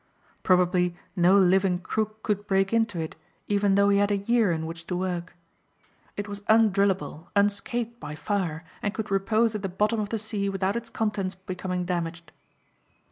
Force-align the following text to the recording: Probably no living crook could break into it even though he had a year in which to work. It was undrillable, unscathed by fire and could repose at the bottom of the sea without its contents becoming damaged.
Probably 0.41 0.95
no 1.15 1.37
living 1.37 1.77
crook 1.77 2.23
could 2.23 2.47
break 2.47 2.73
into 2.73 2.99
it 2.99 3.15
even 3.47 3.75
though 3.75 3.89
he 3.89 3.99
had 3.99 4.09
a 4.09 4.17
year 4.17 4.51
in 4.51 4.65
which 4.65 4.87
to 4.87 4.95
work. 4.95 5.35
It 6.17 6.27
was 6.27 6.41
undrillable, 6.49 7.27
unscathed 7.35 7.99
by 7.99 8.15
fire 8.15 8.65
and 8.81 8.95
could 8.95 9.11
repose 9.11 9.53
at 9.53 9.61
the 9.61 9.69
bottom 9.69 9.99
of 9.99 10.09
the 10.09 10.17
sea 10.17 10.49
without 10.49 10.75
its 10.75 10.89
contents 10.89 11.35
becoming 11.35 11.85
damaged. 11.85 12.31